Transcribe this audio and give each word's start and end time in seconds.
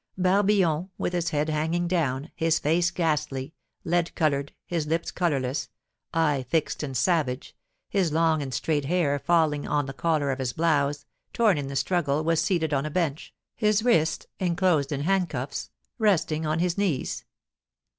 Barbillon, 0.17 0.89
with 0.97 1.13
his 1.13 1.29
head 1.29 1.47
hanging 1.47 1.87
down, 1.87 2.31
his 2.33 2.57
face 2.57 2.89
ghastly, 2.89 3.53
lead 3.83 4.15
coloured, 4.15 4.51
his 4.65 4.87
lips 4.87 5.11
colourless, 5.11 5.69
eye 6.11 6.43
fixed 6.49 6.81
and 6.81 6.97
savage, 6.97 7.55
his 7.87 8.11
long 8.11 8.41
and 8.41 8.51
straight 8.51 8.85
hair 8.85 9.19
falling 9.19 9.67
on 9.67 9.85
the 9.85 9.93
collar 9.93 10.31
of 10.31 10.39
his 10.39 10.53
blouse, 10.53 11.05
torn 11.33 11.55
in 11.59 11.67
the 11.67 11.75
struggle, 11.75 12.23
was 12.23 12.41
seated 12.41 12.73
on 12.73 12.83
a 12.83 12.89
bench, 12.89 13.31
his 13.55 13.83
wrists, 13.85 14.25
enclosed 14.39 14.91
in 14.91 15.01
handcuffs, 15.01 15.69
resting 15.99 16.47
on 16.47 16.57
his 16.57 16.79
knees. 16.79 17.23